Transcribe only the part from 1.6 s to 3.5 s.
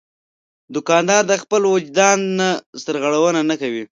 وجدان نه سرغړونه